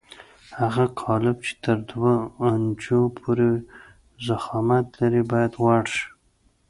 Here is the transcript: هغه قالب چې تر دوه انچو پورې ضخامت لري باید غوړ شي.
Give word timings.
هغه 0.59 0.85
قالب 1.01 1.37
چې 1.45 1.53
تر 1.63 1.77
دوه 1.91 2.13
انچو 2.47 3.01
پورې 3.17 3.49
ضخامت 4.27 4.87
لري 5.01 5.21
باید 5.31 5.51
غوړ 5.61 5.83
شي. 5.93 6.07